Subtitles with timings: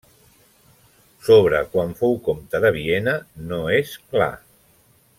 [1.27, 3.15] Sobre quan fou comte de Viena
[3.53, 4.35] no és clar.